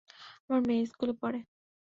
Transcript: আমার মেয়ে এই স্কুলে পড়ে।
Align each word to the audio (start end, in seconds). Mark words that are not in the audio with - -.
আমার 0.43 0.61
মেয়ে 0.61 0.79
এই 0.79 0.87
স্কুলে 0.87 1.13
পড়ে। 1.21 1.39